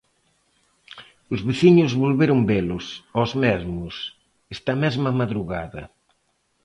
Os 1.33 1.39
veciños 1.47 1.91
volveron 2.03 2.39
velos, 2.51 2.85
aos 3.17 3.31
mesmos, 3.43 3.95
esta 4.55 4.73
mesma 4.83 5.11
madrugada. 5.19 5.83